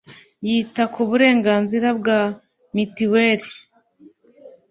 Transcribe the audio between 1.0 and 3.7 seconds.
burenganzira bwa mitiweri